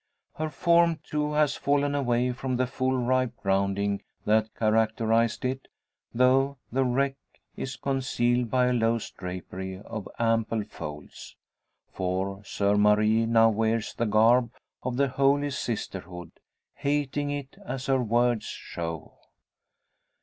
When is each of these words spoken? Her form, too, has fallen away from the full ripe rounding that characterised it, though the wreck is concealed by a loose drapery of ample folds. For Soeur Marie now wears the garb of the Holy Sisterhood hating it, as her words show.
Her 0.33 0.49
form, 0.49 0.99
too, 1.03 1.33
has 1.33 1.55
fallen 1.55 1.93
away 1.93 2.31
from 2.31 2.55
the 2.55 2.65
full 2.65 2.97
ripe 2.97 3.35
rounding 3.43 4.01
that 4.25 4.49
characterised 4.55 5.45
it, 5.45 5.67
though 6.11 6.57
the 6.71 6.83
wreck 6.83 7.17
is 7.55 7.75
concealed 7.75 8.49
by 8.49 8.65
a 8.65 8.73
loose 8.73 9.11
drapery 9.11 9.79
of 9.79 10.09
ample 10.17 10.63
folds. 10.63 11.35
For 11.91 12.43
Soeur 12.43 12.77
Marie 12.79 13.27
now 13.27 13.49
wears 13.51 13.93
the 13.93 14.07
garb 14.07 14.51
of 14.81 14.97
the 14.97 15.07
Holy 15.09 15.51
Sisterhood 15.51 16.31
hating 16.77 17.29
it, 17.29 17.55
as 17.63 17.85
her 17.85 18.01
words 18.01 18.45
show. 18.47 19.19